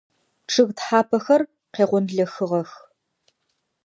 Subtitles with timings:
[0.51, 1.41] Чъыг тхьапэхэр
[1.73, 2.71] къегъонлэхыгъэх.